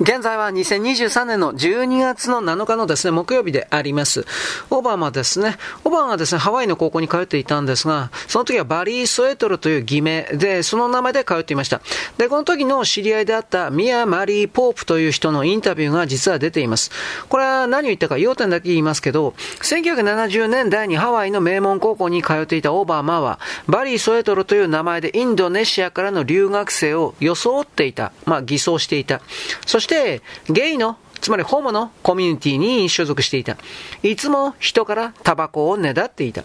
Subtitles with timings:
[0.00, 4.24] 現在は2023年の12月の7日のですね、木曜日であります。
[4.70, 5.58] オバマですね。
[5.84, 11.82] オバマはですね、ハワイの高校に通っていたんですが、その時はバリー・ソエトルという偽名で、その名前で通っていました。
[12.18, 16.90] で、この時の知り合いであったミア・マリー・ポープという人のインタビューが実は出ています。
[17.28, 23.38] これは何を言ったか要点だけ言いますけど、1970年代にハワイの名門高校に通っていたオバマは、
[23.68, 28.10] バリー・ソエトルという名前でインドネシアからの留学生を装っていた。
[28.24, 29.20] まあ、偽装していた。
[29.64, 33.56] そして、してゲイのつまりホモのコミュニティに所属していた。
[34.02, 36.42] いつも人からタバコをねだっていた。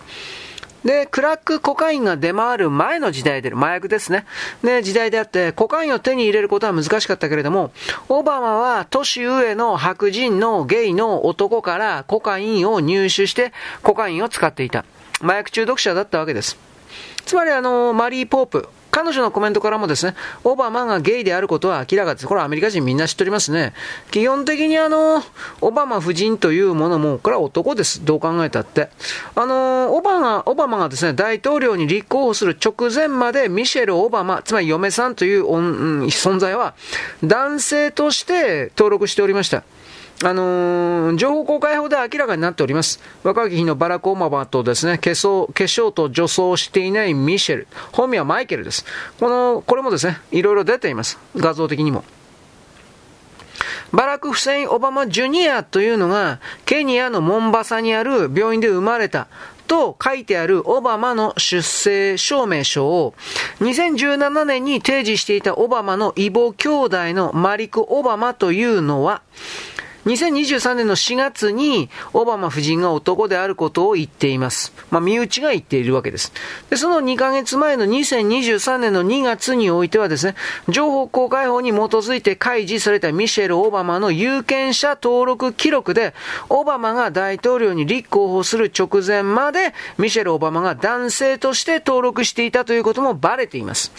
[0.85, 4.25] で、クラックコカインが出回る前の時代で、麻薬ですね。
[4.61, 7.71] ね、時代であって、コカインを手に入れることは難しかったけれども、
[8.07, 14.85] オバマは年上の白人のゲイの男からコカインを入手して、コカインを使っていた。
[15.21, 16.57] 麻薬中毒者だったわけです。
[17.25, 22.25] つまりあの、マリー・ポープ、彼女のコメントからもですね、オバマがゲイであることは明らかです。
[22.25, 23.75] これはアメリカ人みんな知っておりますね。
[24.09, 25.23] 基本的にあの、
[25.61, 28.03] オバマ夫人というものも、これは男です。
[28.03, 28.89] どう考えたって。
[29.35, 36.73] あの、オバマ、オバマがですね、大統領に立候補する直前までミシェル・オバマ、つまり嫁さんという、存在は、
[37.23, 39.61] 男性として登録しておりました。
[40.23, 42.99] あのー、情報公開法で明らかになっております。
[43.23, 47.67] 若き日のバラコ・オマバとですね、化粧、化粧と女装していないミシェル。
[47.91, 48.83] 本名はマイケルです。
[49.19, 51.19] この、これもですね、いろいろ出ています。
[51.35, 52.03] 画像的にも。
[53.91, 59.27] バラク・フセイン・オバマ・ジュニアというのが、ケニアのモンバサにある病院で生まれた。
[59.67, 63.13] と書いてあるオバマの出生証明書を
[63.59, 69.21] 2017年に提示していたオバマの異母兄弟のマリク・オバマというのは
[70.07, 74.73] 2023年の4月にオバマ夫人が男であることを言っています。
[74.89, 76.31] まあ、身内が言っているわけです。
[76.69, 80.35] で、その2ヶ月前の2023年の2月においてはですね、
[80.69, 86.13] 情報公開法に基づいて開示されたミシェル・オバマの有権者登録記録で、
[86.47, 93.91] オバマが大統領に立候補する直前まで、ミシェル・オバマが男性として登録していたということもバレています。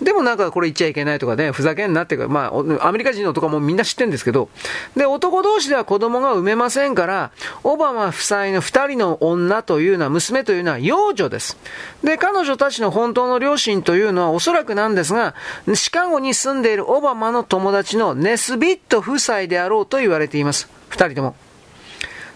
[0.00, 4.48] でもなんかこれ言っちゃいけないとかね、ふざけんなってか、まあ、アメリカ人のとかもみんな知ってるんですけど、
[4.96, 7.30] で、男同士では子供が産めませんから、
[7.62, 11.58] オバマ夫妻の二人の女というのは、娘というのは幼女です。
[12.02, 15.34] で、彼女たちの本当の両親というのはおそらくなんですが、
[15.74, 20.68] シカゴに住んでいるオバマの友達のネスビット夫妻であろうと言われています。
[20.88, 21.36] 二人とも。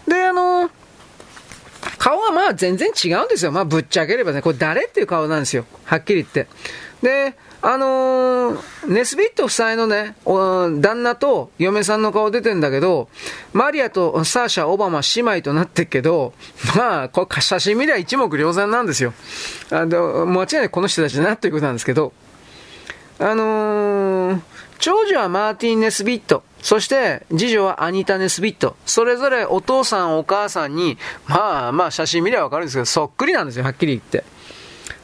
[0.07, 0.69] で、あの
[1.97, 3.51] 顔はまあ全然違うんですよ。
[3.51, 5.65] まあぶっちゃければね、これ誰っていう顔なんですよ。
[5.85, 6.47] はっきり言って。
[7.01, 8.57] で、あのー、
[8.87, 13.09] ネスビット夫妻のね、旦那と嫁さんの顔出てんだけど、
[13.53, 16.33] マリアとサーシャ、オバマ姉妹となってっけど、
[16.75, 19.13] まあ、これ写真見りゃ一目瞭然なんですよ。
[19.71, 22.13] あの、間違いないこの人たちだなということなんですけど、
[23.19, 24.41] あのー、
[24.79, 34.23] 長女はマーティン・ネスビット、そして次女はアニタ・ネスビット、それぞれお父さん、お母さんに、まあまあ写真見りゃわかるんですけど、そっくりなんですよ、はっきり言って。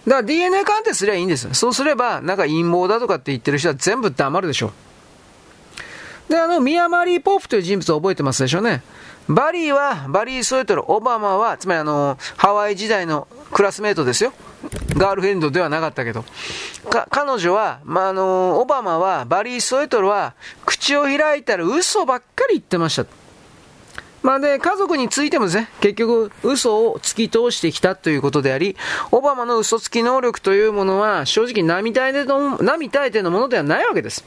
[0.06, 1.54] だから DNA 鑑定すりゃいいんです。
[1.54, 6.32] そうすれば、なんか陰謀だとかって言ってる人は全部黙るでしょう。
[6.32, 8.82] で、あの、ミア・マリー・ポープという人物を覚えてますでしょうね。
[9.30, 14.34] バリーは、バリー・ソエトル、オバマは、つまりあの、ハワイ時代のクラスメートですよ。
[14.96, 16.26] ガールフレンドではなかったけど。
[17.10, 20.34] 彼女は、まあ、あの、オバマは、バリー・ソエトルは、
[20.66, 23.06] 口を開いたら嘘ばっかり言ってました。
[24.24, 28.78] まあで、家族についてもですね、結局、嘘を突き通してきたということであり、
[29.12, 34.24] オバマの嘘つき能力というものは、正直並大抵の、並大抵のものではないわけです。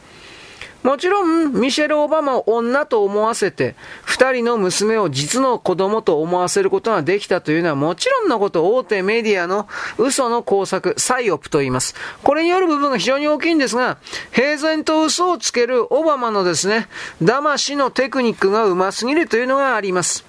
[0.86, 3.74] もちろん、ミシェル・オバマを女と思わせて、
[4.04, 9.66] 二人の娘を実の子供と思わせることができたというのはもちろんのこと、大手メディアの
[9.98, 11.96] 嘘の工作、サイオプと言います。
[12.22, 13.98] これによる部分が非常に大きいんですが、
[14.30, 16.86] 平然と嘘をつけるオバマのですね、
[17.20, 20.24] 騙しのテクニックがうますぎるというのがあります。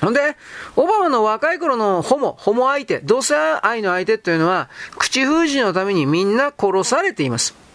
[0.00, 0.38] ほんで、
[0.76, 7.65] オバマの若い頃のホモ、ホモ相手、同性愛の相手というのは、口封じのためにみんな殺されています。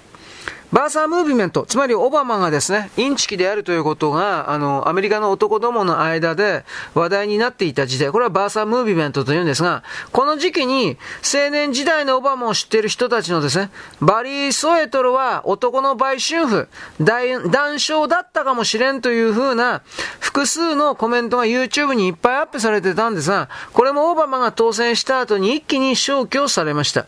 [0.72, 6.64] バーサームービメント、つまりオバマがですね、インチキであるということが、あの、アメリカの男どもの間で
[6.94, 9.84] 話題になっていた時代、これはバーサームービメントというんですが、
[10.14, 13.70] この時期に青年時代のオバマを知っている人たちのですね、
[14.00, 16.70] バリー・ソエトルは男の売春婦、
[17.02, 19.82] 談笑だったかもしれんという風な
[20.22, 27.06] 複数のコメントが YouTube にいっぱいアップされてたんですが、これもオバマが当選した後に一気に消去されました。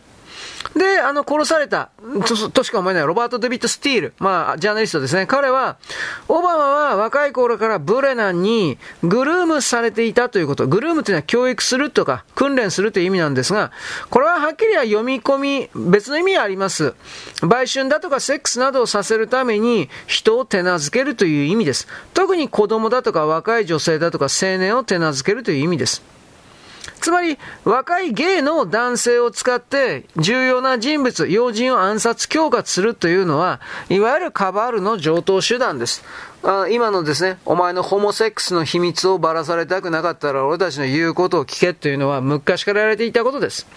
[0.75, 1.89] で、あの、殺された、
[2.25, 4.13] ととしか思えないロバート・デビッド・スティール。
[4.19, 5.27] まあ、ジャーナリストですね。
[5.27, 5.77] 彼は、
[6.27, 10.68] オバマは若い頃からブレナンに groom されていたということ。
[10.67, 13.71] groom というのは教育するとか、訓練するという意味なんですが、
[14.10, 16.94] これははっきりは読み込み、別の意味があります。
[17.42, 21.88] 売春だとかセックスなどをさせるために人を手なずけるという意味です。
[22.13, 26.04] 特に子供だとか若い女性だとか青年を手なずけるという意味です。
[27.03, 33.59] つまり、若い芸の男性を使って重要な人物、要人を暗殺、恐喝するというのは、
[33.89, 36.01] いわゆるカバールの上等手段です。
[36.44, 43.67] あ今のですね、お前のホモセックスの秘密をばらされたくなかったら俺たちの言うことを聞けというのは昔からやられていたことです。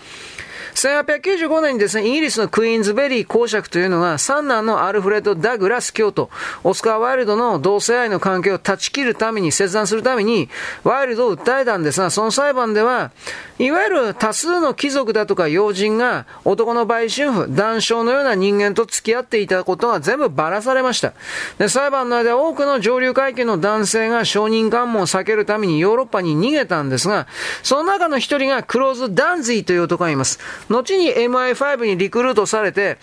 [0.76, 6.28] 1895年にですね、イギリスのクイーンズベリー公爵というのが、三男のアルフレッド・ダグラス教徒、
[6.64, 10.50] オスカー・ワイルドの同性愛の関係を断ち切るために、切断するために、
[10.84, 13.10] ワイルドを訴えたんですが、その裁判では、
[13.58, 21.14] いわゆる多数の貴族だとか要人が、男の売春婦、男性のような人間と付き合っていたことが全部ばらされました。
[21.56, 27.26] で、裁判の間、多くの上流階級の男性が証人喚問を避けるためにヨーロッパに逃げたんですが、
[27.62, 30.38] その中の一人がクローズ・ダンズィという男がいます。
[30.68, 32.98] 後に MI5 にリクルートされて、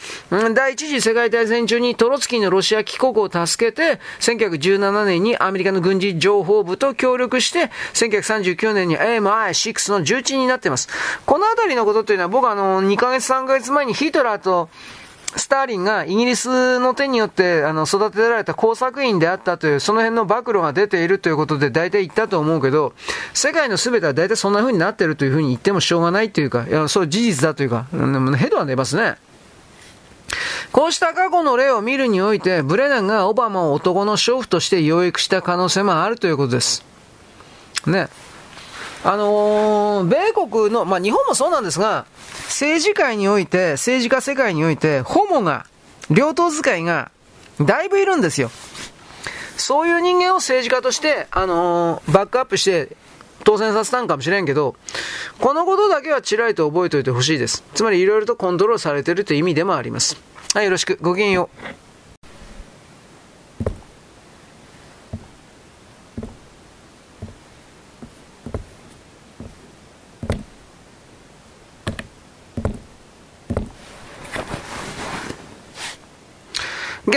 [0.54, 10.90] 第一次世界大戦中にトロツキーのロシア帰国を助けて、1917年にアメリカの軍事情報部と協力して、1939年に MI6 の重鎮になっています。
[11.26, 14.70] このあたりのことっていうのは僕はあの、2ヶ月3ヶ月前にヒトラーと、
[15.36, 22.94] スターリンがイギリスの手によってあの育てられた工作員であったという、その辺の暴露が出ているということで大体言ったと思うけど、
[23.34, 27.86] 世界の全ては大体そんな風になってるという風に言ってもしょうがないというか、いや、そう事実だというか、
[28.38, 29.16] ヘドは出ますね。
[30.72, 36.84] こうした過去の例を見るにおいて、ブレナンがオバマを男の娼婦として養育した可能性もあるということです。
[37.86, 38.08] ね。
[39.06, 42.06] あのー、米国の、まあ、日本もそうなんですが、
[42.46, 45.66] 政治界において、政治家世界において、ホモが、
[46.10, 47.12] 両党使いが、
[47.62, 48.50] だいぶいるんですよ。
[49.58, 52.96] そういう人間を政治家として、あのー、バックアップして、
[53.44, 54.76] 当選させたんかもしれんけど、
[55.40, 57.64] このことだけはちらりと覚えておいてほしいです。
[57.74, 60.18] つまり、いろいろとコントロールされてるという意味でもあります。
[60.54, 60.98] はい、よろしく。
[61.02, 61.83] ごきげんよう。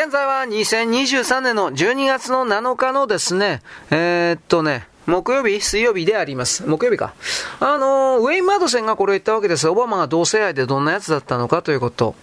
[0.06, 3.60] 現在は2023年の12月の7日のですね、
[3.90, 6.64] えー、っとね、木曜日水曜日であります。
[6.64, 7.12] 木曜日か。
[7.58, 9.68] あの、ウェイン・マドセンがこれを言ったわけです。
[9.68, 12.14] オバマが同性愛でどんなやつだったのかということ。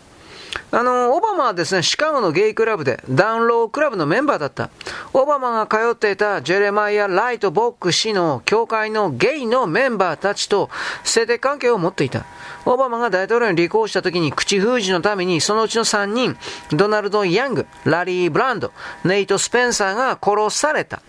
[0.75, 4.71] あの、オバマはですね、シカゴのゲイクラブで、ダウンロークラブのメンバーだった。
[5.13, 10.71] オバマが通っていたジェレマイア・ライト・ボック氏の教会のゲイのメンバーたちと
[11.03, 12.25] 性的関係を持っていた。
[12.65, 16.35] オバマが大統領に立候補した時に口封じのためにそのうちの3人、
[16.71, 18.71] ドナルド・ヤング、ラリー・ブランド、
[19.03, 21.03] ネイト・スペンサーが殺された。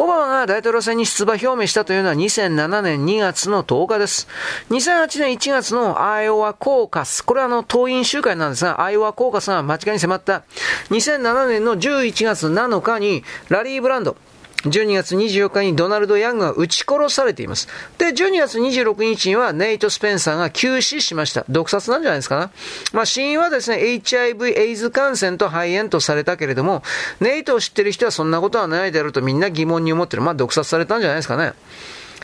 [0.00, 4.28] オバマが大統領選に出馬表明したというのは2007年2月の10日です。
[4.70, 7.22] 2008年1月のアイオワコーカス。
[7.22, 10.44] これはあの党員集会なんですが、アイオワコーカスが間近に迫った
[10.90, 14.16] 2007年の11月7日にラリー・ブランド、
[14.64, 17.68] 12月24日にドナルド・ヤングが撃ち殺されています。
[17.96, 21.44] で、12月26日にはネイト・スペンサーが急死しました。
[21.48, 22.50] 毒殺なんじゃないですかな。
[22.92, 26.82] まあ、死因はですね、HIV、エイズ感染と肺炎とされたけれども、
[27.20, 30.22] ネイトを知ってる人はそんなことはないだろうとみんな疑問に思ってる。
[30.22, 31.52] まあ、毒殺されたんじゃないですかね。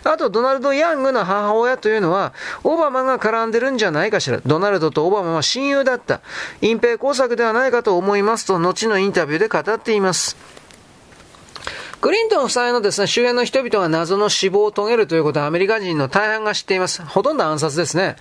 [0.02, 4.40] あと、ドナルド・ヤングの母親というのは、オバマが絡んでるんじゃないかしら。
[4.44, 6.20] ドナルドとオバマは親友だった。
[6.60, 10.36] 隠蔽工作ではないかと思いますと、後のインタビューで語っています。
[12.04, 17.02] クリントン夫妻のですね、周辺の人々が謎の死亡を遂げるということはアメリカ人の大半が知っています。
[17.02, 18.16] ほとんど暗殺ですね。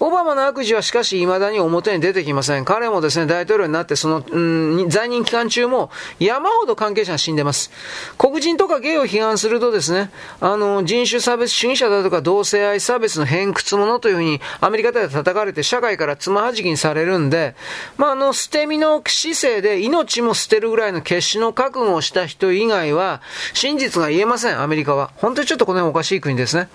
[0.00, 2.64] オバマの悪事はしかし未だに表に出てきません。
[2.64, 4.38] 彼もですね、大統領になってその、う
[4.86, 7.70] ん、在任期間中も山ほど関係者が死んでます。
[8.16, 17.56] 黒人とかゲイを批判するとですね、あの、人種差別主義者だとか同性愛差別の偏屈者というふうにアメリカで叩かれて社会からつまはじきにされるんで、
[17.98, 23.17] まあ、あの、捨て身の姿勢で命も捨てるぐらいの決死の覚悟をした人以外は、
[23.54, 25.10] 真実が言えません、アメリカは。
[25.16, 26.68] 本当にちょっとこの辺おかしい国ですね。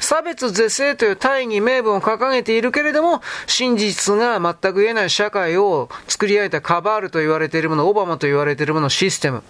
[0.00, 9.42] 差別是正という大義名分を掲げているけれども、真実が全く言えない社会を作り上げたカバールと言われているもの、オバマと言われているもの、システム。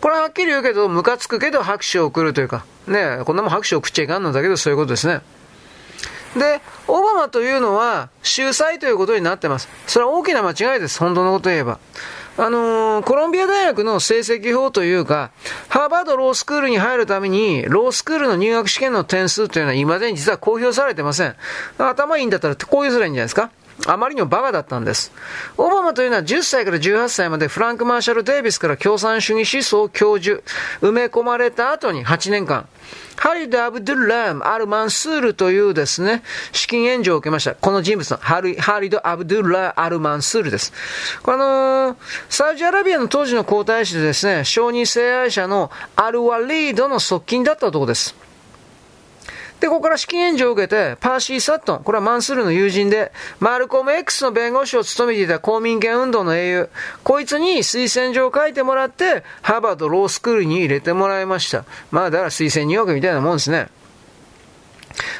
[0.00, 5.20] これははっきり言うけど、ムカつくけど拍手を送るというか、ねこんなもん拍手を送っちゃいかんのだけど、そういうことですね。
[6.36, 9.68] で、オバマというのは、秀才ということになってます。
[9.86, 10.98] それは大きな間違いです。
[10.98, 11.78] 本当のことを言えば。
[12.36, 15.30] あのー、コロンビア大学の成績表というか、
[15.68, 21.36] ハーバードロースクールに入るために、ロースクールの入学試験の点数というのは今までに実は公表されてません。
[21.78, 23.50] 頭いいんだったら公表すればいいんじゃないですか
[23.86, 25.12] あまりにもバカだったんです。
[25.56, 30.42] オバマというのは10歳から18歳までフランク・マーシャル・デイビスから共産主義思想教授、
[30.80, 32.66] 埋め込まれた後に8年間、
[33.16, 37.54] ハリド・アブドゥルラーム・アル・マンスールというですね、資金援助を受けました。
[37.54, 40.72] この人物のハリハリド・アブドゥルラー・アル・マンスールです。
[41.22, 41.96] これあのー、
[42.28, 48.23] サウジアラビアの当時の皇太子でですね、小児性愛者のアル・ワリードの側近だった男です。
[49.64, 56.68] で、ここから資金援助を受けて、パーシー・サットン、これはマンスールの友人で、マルコム X の弁護士を務めていた公民権運動の英雄、
[57.02, 61.64] こいつに推薦状を書いてもらって、ハーバードロースクールに入れてもらいました。
[61.90, 63.68] まあ、だから推薦入学みたいなもんですね。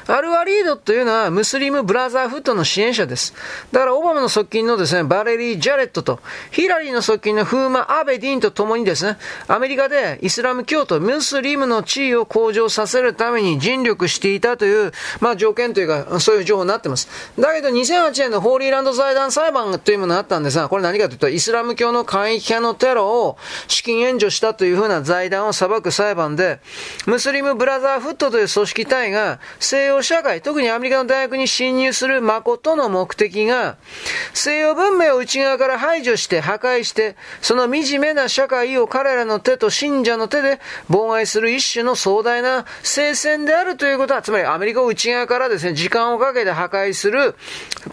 [0.07, 3.35] アルワリードというのはムスリムブラザーフットの支援者です。
[3.73, 17.09] だからオバマの側近のですね、バレリー・ジャレットと、ヒラリーの側近のフーマ・アベディンと共にですね、アメリカでイスラム教徒、ムスリムの地位を向上させるために尽力していたという、まあ条件というか、そういう情報になってます。
[17.39, 23.39] だけど2008年のホーリーランド財団裁判というものがあったんですが、これ何かというと、イスラム教の過激派のテロを
[23.69, 26.61] 資金援助したというふうな財団を裁く裁判で、
[27.07, 33.77] ムスリムブラザーフットという組織体が西洋社会、特にアメリカの大学に侵入する誠の目的が、
[34.35, 47.35] 西洋文明を内側から排除して破壊して、その惨めな社会を彼らの手と信者の手で妨害する一種の壮大な聖戦であるということは、つまりアメリカを内側からですね、時間をかけて破壊する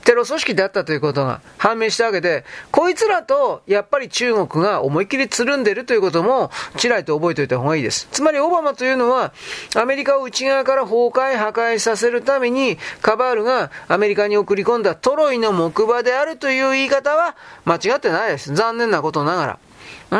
[0.04, 8.10] テロ組織であったということが判明したわけで、こいつらとやっぱり中国が思いっきりつるんでるということも、ちらりと覚えておいた方がいいです。
[8.12, 9.32] つまりオバマというのは、
[9.76, 18.54] アメリカを内側から崩壊、破壊壊させるために、カバールがアメリカに送り込んだトロイの木馬であるという言い方は間違ってないです。
[18.54, 19.60] 残念なことながら。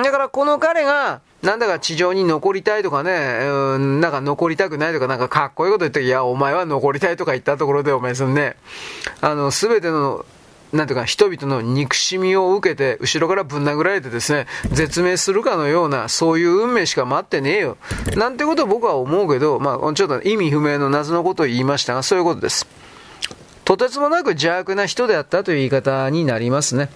[0.04, 8.56] だからこの彼が、なんだか地上に残りたいとかね、うん、なんか残りたくないとか、なんかかっこいいこと言って、いや、お前は残りたいとか言ったところで、お前そのね、
[9.22, 10.26] あの、すべての
[10.74, 17.78] なんていうか、人々の憎しみを受けて、後ろからぶん殴られてですね、絶命するかのような、そういう運命しか待ってねえよ。
[18.16, 22.68] なんてことを僕は思うけど、まあ、ちょっと意味不明の謎のことを言いましたが、そういうことです。
[23.66, 26.90] とてつもなく邪悪な人であったという言い方になりますね。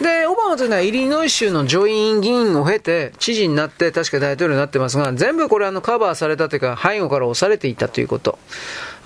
[0.00, 8.38] で、オバマというのはイリノイ州の上院議員を経て、知事になって、確か大統領になってますが、全部これあのカバーされたというか、背後から押されていたということ。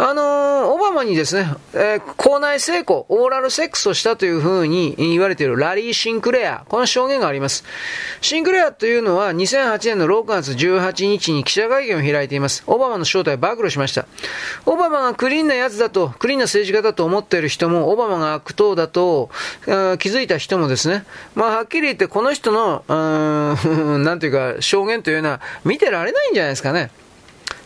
[0.00, 7.64] あの、オバマにですね、えー、校内成功、オーラルセックスをしたというふうに言われているラリー・シンクレア、この証言があります。
[8.21, 12.62] シンクレアというのは2008年の6月18日に記者会見を開いています。
[12.68, 14.07] オバマの正体を暴露しました。
[14.66, 19.30] オバマがクリーンなやつだと、クリーンな政治家だと思っている人も、オバマが悪党だと、
[19.64, 21.04] 気づいた人もですね、ですね
[21.35, 26.90] まあはっきり言ってこの人の、うん、 なんていうか、証言というのは見てられないんじゃないですかね。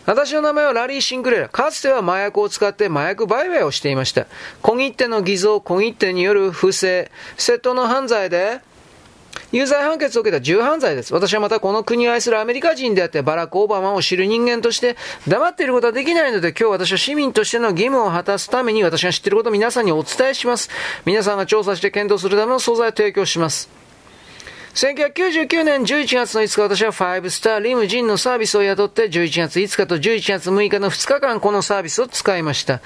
[0.05, 1.47] 私の名前はラリー・シンクレラ。
[1.47, 4.25] かつては麻薬を使って麻薬売買をしていました。
[4.61, 8.59] 小切手の偽造、小切手による不正、窃盗の犯罪で、
[9.53, 11.13] 有罪判決を受けた重犯罪です。
[11.13, 20.71] 私はまたこの国を愛するアメリカ人であってバラック・オバマを知る人間として黙っていることはできないので今日私は市民としての義務を果たすために私が知っていることを皆さんにお伝えします。
[21.05, 23.82] 皆さんが調査して検討するための素材を提供します。
[24.73, 32.81] 1999年11月の5日、私は5スターリムジンのサービスを雇って、11月5日と11月6日の2日間、このサービスを使いました。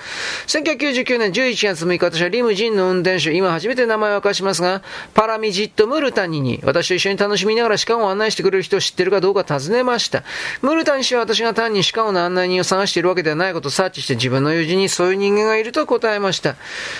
[0.47, 4.81] 1999年11月6日、私はリムジンの運転手、今初めて名前を明かしますが、
[5.13, 10.23] パラミジット・ムルタニに、私と一緒に楽しみながら歯間を案内してくれる人を知ってるかどうか尋ねました。
[10.61, 16.57] ムルタニ氏は私が単に歯間の案内人を探しているわけではないことを察知して自分の友人にそういう人間がいると答えました。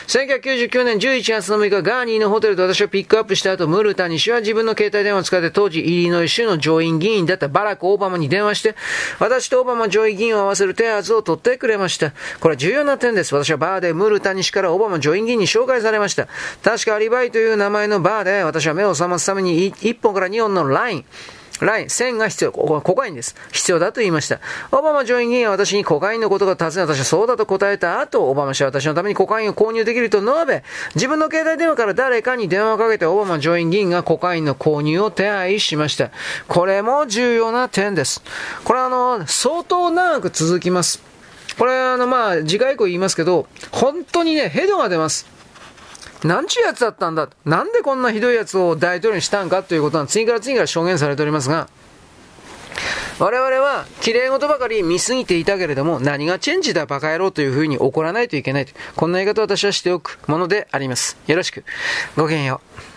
[0.08, 8.76] 1999年11月の6日、ガーニーのホテルで私をピックアップした後、ムルタニ氏は自分の携帯電話を使って当時イリノイ州の上院議員だったバラク・オバマに電話して、
[9.20, 12.12] 私とオバマ上院議員を合わせる手圧を取ってくれました。
[12.40, 13.34] これは重要な点です。
[13.34, 16.28] 私はバーでムルタニ氏からオバマ上院議員に紹介されました。
[16.64, 21.06] 確かアリバイという名前のバーで私は目を覚ますために1本から2本のライン、
[21.62, 22.52] ライン、線が必要。
[22.52, 23.36] ここはコカインです。
[23.52, 24.40] 必要だと言いました。
[24.72, 30.64] オバマ上院議員は私にコカインのことが尋ね、私はそうだと答えた後、オバマ氏は私のためにコカインを購入できると述べ、
[30.96, 36.12] 自分の携帯電話から誰かに電話をかけてオバマ上院議員がコカインの購入を手配しました。
[36.48, 38.22] これも重要な点です。
[38.64, 41.02] これはあの、相当長く続きます。
[41.58, 45.37] これあの、まあ、次回以降言いますけど、本当にね、ヘドが出ます。
[46.24, 47.30] なんちゅうやつだったんだ？
[47.46, 51.70] なんでこんなひどいやつを大統領にしたんかということは次から次から証言されておりますが、
[53.20, 58.68] 我々は綺麗事ばかり見すぎていたけれども、何がチェンジだバカ野郎というふうに怒らないといけない。
[58.96, 61.18] こんな言い方を私はしておくものであります。
[61.28, 61.64] よろしく。
[62.16, 62.62] ごきげんよ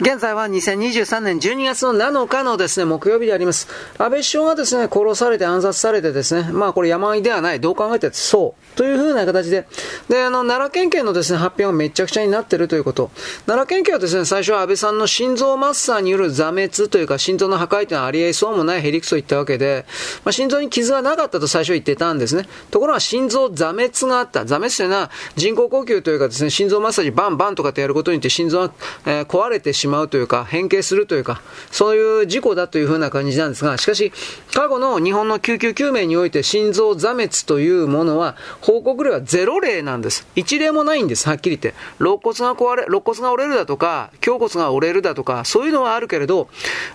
[0.00, 3.68] 現在は2023年12月の7日のですね、木曜日であります。
[3.98, 8.69] 安倍首相がですね、殺されて暗殺されてですね、まあこれ山あいではない、どう考えてそう。
[8.76, 9.66] というふうな形で、
[10.08, 13.10] で、あの、奈良県警のですね、発表がめちゃくちゃになってるということ。
[13.46, 19.84] 奈良県警はですね、最初は安倍さんの心臓マッサーによる挫滅というか、心臓の破壊というのはあり得そうもないヘリクソを言ったわけで、
[20.24, 22.48] まあ、心臓に傷がなかったと最初言ってたんですね。
[22.70, 24.44] ところが心臓挫滅があった。
[24.44, 28.72] 挫滅というのは人工呼吸というかですね、心臓マッサージバンバンとかってやることによって心臓が、
[29.06, 34.12] えー、壊れてしまうというか、変形するというか、そういう事故だというふうな感じなんですが、しかし、
[34.54, 40.26] 過去の日本の救急救命において心臓挫滅というものは、報告例はゼロ例なんです。
[40.36, 41.78] 一例もないんです、はっきり言って。
[41.98, 46.48] 肋骨が壊れ、肋骨が折れるだとか、胸骨が折れるだとか、そういうのはあるけれど、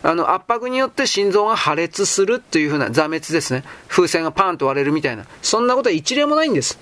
[0.03, 3.63] あの、圧迫によって心臓が破裂するというふうな座滅ですね。
[3.87, 5.25] 風船がパンと割れるみたいな。
[5.41, 6.77] そんなことは一例もないんです。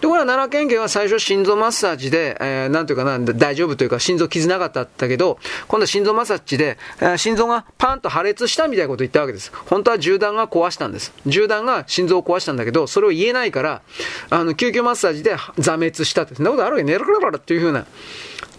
[0.00, 9.50] ところが奈良県警は最初心臓マッサージで、えー、なんというかな、大丈夫というか心臓傷なかったんだけど、今度は心臓マッサージで、えー、心臓がパンと破裂したみたいなことを言ったわけです。
[9.66, 11.12] 本当は銃弾が壊したんです。
[11.26, 13.82] 銃弾が心臓を壊したんだけど、それを言えないから、
[14.30, 17.84] あの、救急マッサージで挫滅したって、そんなことあるわけね、るるるっていうふうな。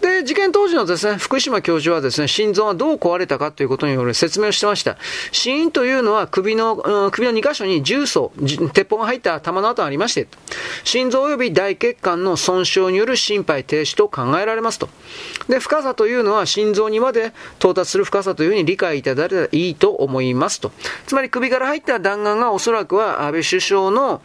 [0.00, 4.96] で、事件当時のですね、福島教授はですね、心臓がどう壊れたかということによる説明をしてました。
[5.32, 8.32] 死因というのは首の、うん、首の2箇所に重曹、
[8.72, 10.26] 鉄砲が入った弾の跡がありまして、
[10.84, 14.88] 心臓及び大血管の損傷による心肺停止と考えられますと。
[15.48, 20.72] で、深さというのは心臓にまで到達する深さというふうに理解いただけたらいいと思いますと。
[21.06, 24.22] つまり首から入った弾丸がおそらくは安倍首相の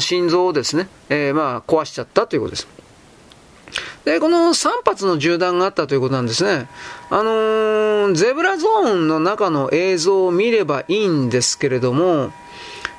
[0.00, 2.85] 心臓をですね、えー、まあ壊しちゃったということです。
[4.04, 6.68] で、この3発の銃弾があったということなんですね。
[7.10, 12.32] あのー、ゼブラゾーンの中の映像を見ればいいんですけれども、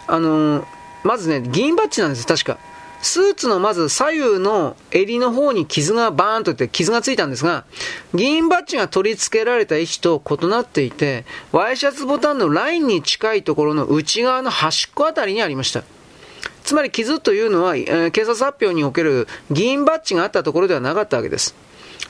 [0.07, 0.65] あのー、
[1.03, 2.57] まずね、銀バッジなんです、確か。
[3.01, 7.65] スーツのまず左右の襟の方に傷がバーンといって傷がついたんですが、
[8.13, 15.83] 銀バッジが取り付けられた位置と異なっていて、ワイシャツボタンのラインに近いところの内側の端っこあたりにありました。
[16.67, 21.55] つまり傷というのは、えー、警察発表における議員バッジがあったところではなかったわけです。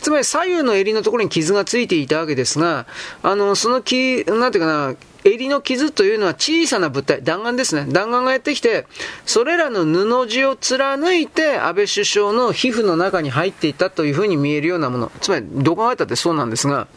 [0.02, 2.88] つまり左右の襟のところに傷がついていたわけですが、
[3.22, 7.86] あの、そのき、なんていうかな、襟の傷というのは小さな物体、弾丸ですね。
[7.88, 8.88] 弾丸がやってきて、
[9.28, 15.12] それらの布地を貫いて安倍首相の皮膚の中に入っていたというふうに見えるようなもの。
[15.22, 16.88] つまり、どう考えたってそうなんですが、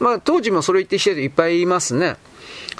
[0.00, 2.18] まあ、当時もそれ言ってきてる人いっぱいいますね。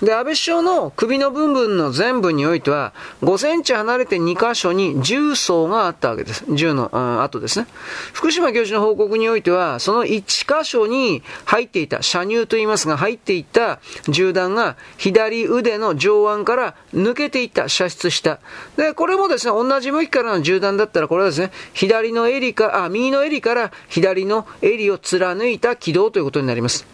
[0.02, 6.44] で、安倍首相の首の部分の全部においては、5センチ離れて2箇所に重層があったわけです。
[6.48, 7.66] 銃の、うん、後ですね。
[8.12, 18.40] 福島教授の報告においては、その1箇所に入っていた、射入と言いますが、入っていた銃弾が左腕の上腕から抜けていった、射出した。
[18.76, 26.86] で、これもですね、同じ向きからの銃弾だったら、これはですね、左の襟か、あ、右の襟から左の襟を貫いた軌道ということになります。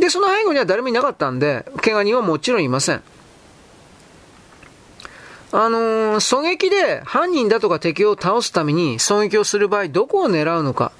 [0.00, 3.02] で、その背後には誰もいなかったんで、怪我人はもちろんいません。
[5.52, 10.92] あのー、狙撃で犯人だとか敵を倒すために狙撃をする場合、どこを狙うのか。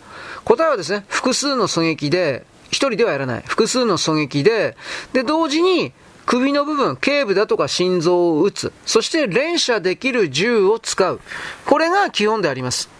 [0.44, 3.42] 答えはですね、複数の狙撃で、一人ではやらない。
[3.46, 4.76] 複数の狙撃で、
[5.12, 5.92] で、同時に
[6.26, 8.72] 首の部分、頸部だとか心臓を撃つ。
[8.84, 11.20] そして連射できる銃を使う。
[11.64, 12.99] これが基本であります。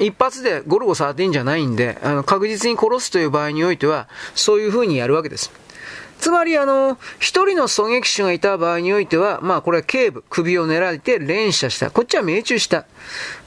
[0.00, 5.50] 一発でゴルゴ13じゃないんで、あの、確実に殺すという場合においては、そういう風にやるわけです。
[6.18, 11.90] つまり、あの、一人の狙撃手がいた場合においては、まあ、これは頸部、首を狙って連射した。
[11.90, 12.86] こっちは命中した。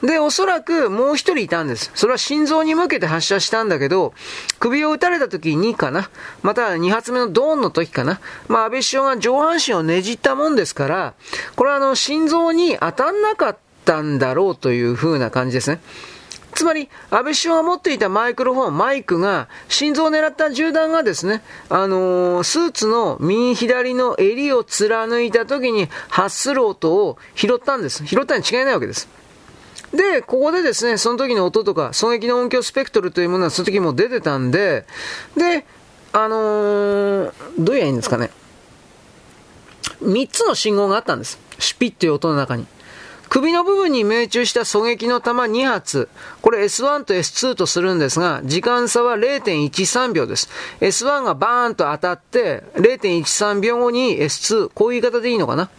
[0.04, 1.92] で、おそらくもう一人いたんです。
[1.96, 4.14] それは心臓に向けて発射したんだけど、
[4.60, 6.10] 首を撃たれた時にかな。
[6.44, 8.20] また、二発目のドーンの時かな。
[8.48, 11.14] まあ、安倍首相が上半身をねじったもんですから、
[11.56, 15.82] これはあの、心臓に当たんなかったんだろうという風な感じですね。
[16.54, 28.06] つまり、安倍首相が持っていたマイクロフォン、マイクが、心臓を狙った銃弾がですね、あのー、スーツの右左の襟を貫いた時に発する音を拾ったんです。
[28.06, 29.08] 拾ったに違いないわけです。
[29.94, 34.86] で、ここでですね、その時の音とか、狙撃の音響スペクトルというものはその時も出てたんで、
[35.36, 35.66] で、
[36.12, 38.32] あのー、どうやいいんですかね。
[40.04, 41.40] 3つの信号があったんです。
[41.60, 42.66] シュピッという音の中に。
[43.30, 46.10] 首の部分に命中した狙撃の弾2発。
[46.42, 50.50] これ S1 と S2 とするんですが、時間差は0.13秒です。
[50.82, 54.70] S1 がバーンと当たって、0.13秒後に S2。
[54.74, 55.70] こういう言い方でいいのかな？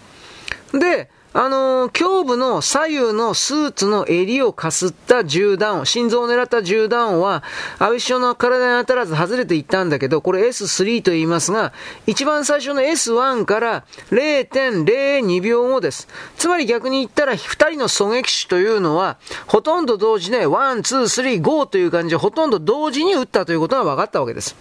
[0.73, 7.45] で、あのー、胸部の左右のスーツの襟をかすった銃弾を、心臓を狙った銃弾は、
[7.79, 11.73] 安倍首相の体に当たらず外れていったんだけど、これ S3 と言いますが、
[12.09, 16.09] 一番最初の S1 から0.02秒後です。
[16.37, 19.17] つまり逆に言ったら、二人の狙撃手というのは、
[19.47, 24.57] ほとんど同時で、1、2、3、5という感じで、ほとんど同時に撃ったということが分かったわけです。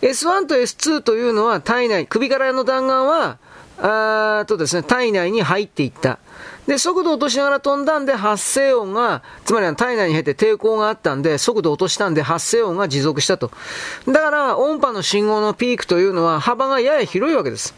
[0.00, 3.36] S1 と S2 というのは体内、首からの弾丸は、
[3.82, 6.18] あとですね、体内に入っていった。
[6.66, 13.50] で、速度を落としながら飛んだんで発生音が、つまり体内に入って抵抗があったんで、速度を落としたんで発生音が持続したと。
[14.06, 17.74] だから、音波の信号のピークというのは幅がやや広いわけです。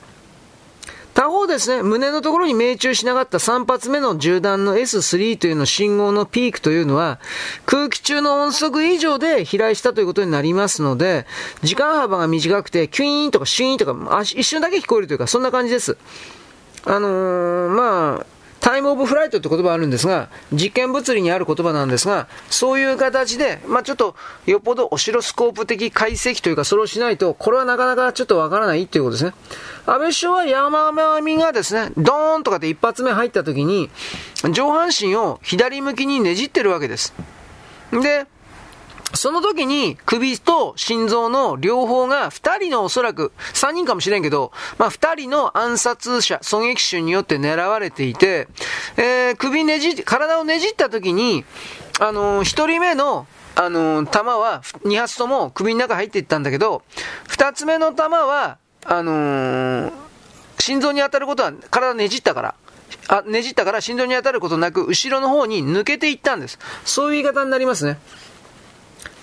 [1.15, 7.21] 他方ですね、胸のところに命中しなかった3発目の銃弾の S3 というの信号のピークというのは、
[7.67, 11.27] 空気中の音速以上で飛来したということになりますので、
[11.63, 15.99] 時間幅が短くて、キュイーンとかシュイーンとか、一瞬だけ聞こえるというか、そんな感じです。
[16.85, 18.27] あのー、まあ、
[18.63, 24.15] タイムオブフライトって言葉あるんですが、実験物理にある言葉なんですが、そういう形で、まあ、ちょっと、
[24.47, 29.35] よっぽどオシロスコープ的解析というか、それをしないと、これはなかなかちょっとわからないっていうことですね。
[29.85, 33.91] 安倍首相は山上がですね、ドーンとかで一発目入った時に、
[34.53, 37.13] 上半身を左向きにねじってるわけです。
[37.91, 38.27] で、
[39.15, 48.49] その時に首と心臓の両方が2人のおそらく3人かもしれんけど、まあ2人の暗殺者、狙撃手によって狙われていて、
[48.97, 51.45] えー、首ねじ、体をねじった時に、
[52.01, 56.83] あのー、1人目のあのー、弾は2発とも首の中入っていったんだけど、
[57.29, 59.93] 2つ目の弾は、あのー、
[60.59, 62.55] 心臓に当たることは体ねじったから、
[63.09, 66.59] あ、ねじったから心臓に当たることなく、後ろの方に抜けていったんです。
[66.85, 67.99] そういう言い方になりますね。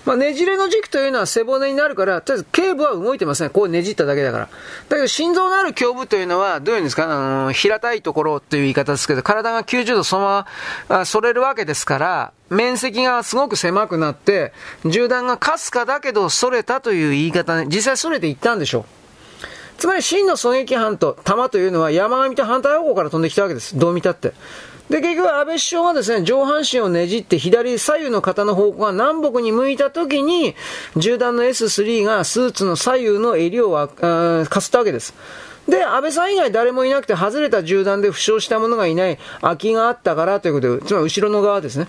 [0.06, 4.48] まあ、ねじれの軸というのは背骨になるから、とりあえず頸部は動いてません、こうねじっただけだから。
[4.88, 10.46] だけど心臓のある胸部というのは、どういうんですか、あの、平たいところという言い方ですけど、体が90度そのま
[10.88, 14.52] ま、反れるわけですから、面積がすごく狭くなって、
[14.86, 18.84] 銃弾がかすかだけど反れたという言い方ね、実際反れていったんでしょう。
[19.80, 23.78] つまり真の狙撃犯と弾というのは山上と反対方向から飛んできたわけです。
[23.78, 24.34] どう見たって。
[24.90, 30.56] で、結局安倍首相がですね、上半身をねじって左左右の肩の方向が南北に向いた時に、
[30.96, 35.14] 銃弾の S3 がスーツの左右の襟をかすったわけです。
[35.68, 41.86] で、安倍さん以外誰もいなくて外れた銃弾で負傷した者がいない空きがあったからということで、つまり後ろの側ですね。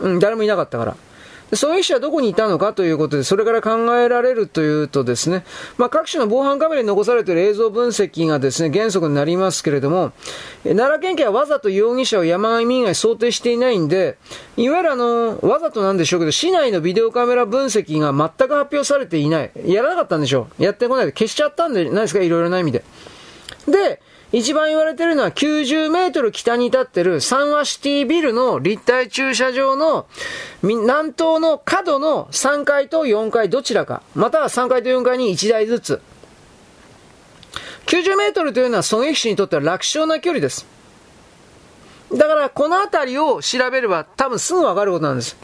[0.00, 0.96] うん、誰もいなかったから。
[1.50, 5.44] 狙撃手はどこにいたのかということで、それから考えられるというとですね、
[5.76, 10.12] まあ、各種の防犯カメラに残されている映像分析がですね、原則になりますけれども、
[10.64, 14.18] 奈良県警はわざと容疑者を山上民以外想定していないんで、
[14.56, 19.50] いわゆるあの、わざとなんでしょうけど、市内のビデオカメラ分析が全く発表されていない。
[19.64, 20.62] やらなかったんでしょう。
[20.62, 22.84] やってこないで消しちゃったんじゃないですか、いろいろな意味で。
[23.66, 30.06] で、一番言われてるのは90メートル北に立ってるサンワシティビルの立体駐車場の
[30.62, 36.02] 南東の角の3階と4階どちらか、または3階と4階に1台ずつ。
[37.86, 40.66] 90メートルというのは狙撃手にとっては楽勝な距離です。
[42.12, 45.36] だからこの辺りを調べれば多分すぐわかることなんです。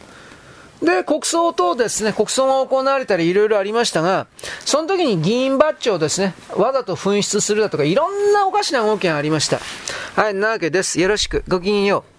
[0.85, 4.27] で、国葬等ですね、国葬が行われたりいろいろありましたが、
[4.65, 9.61] その時に議員バッジをですね、わざと紛失するだとか、いろんなおかしな動きがありました。
[10.15, 11.01] はい、なわけです。
[11.01, 11.43] よろしく。
[11.49, 12.14] ごきげんよう。